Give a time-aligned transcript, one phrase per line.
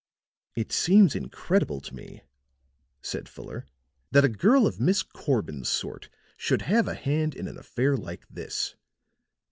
[0.55, 2.23] "It seems incredible to me,"
[3.03, 3.67] said Fuller,
[4.09, 8.27] "that a girl of Miss Corbin's sort should have a hand in an affair like
[8.27, 8.73] this.